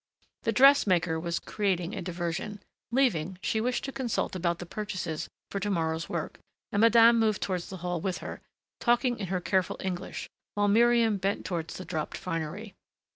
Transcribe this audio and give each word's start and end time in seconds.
The 0.41 0.51
dressmaker 0.51 1.19
was 1.19 1.37
creating 1.37 1.93
a 1.93 2.01
diversion. 2.01 2.63
Leaving, 2.89 3.37
she 3.43 3.61
wished 3.61 3.83
to 3.83 3.91
consult 3.91 4.35
about 4.35 4.57
the 4.57 4.65
purchases 4.65 5.29
for 5.51 5.59
to 5.59 5.69
morrow's 5.69 6.09
work, 6.09 6.39
and 6.71 6.79
madame 6.81 7.19
moved 7.19 7.43
towards 7.43 7.69
the 7.69 7.77
hall 7.85 8.01
with 8.01 8.17
her, 8.17 8.41
talking 8.79 9.19
in 9.19 9.27
her 9.27 9.39
careful 9.39 9.77
English, 9.79 10.27
while 10.55 10.67
Miriam 10.67 11.17
bent 11.17 11.45
towards 11.45 11.77
the 11.77 11.85
dropped 11.85 12.17
finery. 12.17 12.73